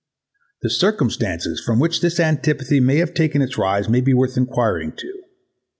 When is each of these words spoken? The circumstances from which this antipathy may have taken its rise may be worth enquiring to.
The 0.63 0.71
circumstances 0.71 1.61
from 1.63 1.79
which 1.79 2.01
this 2.01 2.19
antipathy 2.19 2.79
may 2.79 2.95
have 2.97 3.13
taken 3.13 3.43
its 3.43 3.59
rise 3.59 3.87
may 3.87 4.01
be 4.01 4.15
worth 4.15 4.35
enquiring 4.35 4.93
to. 4.93 5.23